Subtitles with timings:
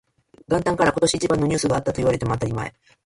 [0.47, 2.73] 元旦から今年一番のニュースがあったと言われても当たり前